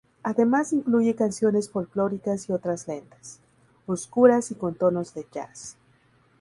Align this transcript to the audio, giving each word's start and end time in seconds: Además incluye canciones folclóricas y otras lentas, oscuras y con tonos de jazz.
Además 0.23 0.73
incluye 0.73 1.13
canciones 1.13 1.69
folclóricas 1.69 2.49
y 2.49 2.53
otras 2.53 2.87
lentas, 2.87 3.39
oscuras 3.85 4.49
y 4.49 4.55
con 4.55 4.73
tonos 4.73 5.13
de 5.13 5.27
jazz. 5.31 5.77